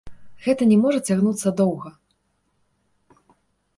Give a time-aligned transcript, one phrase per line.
[0.45, 1.89] Гэта не можа цягнуцца доўга.